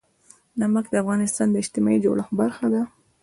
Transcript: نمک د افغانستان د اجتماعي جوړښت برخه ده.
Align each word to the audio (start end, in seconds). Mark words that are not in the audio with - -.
نمک 0.59 0.85
د 0.89 0.93
افغانستان 1.03 1.47
د 1.51 1.55
اجتماعي 1.63 1.99
جوړښت 2.03 2.31
برخه 2.41 2.65
ده. 2.73 2.81